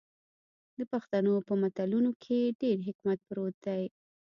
[0.77, 3.83] د پښتنو په متلونو کې ډیر حکمت پروت دی.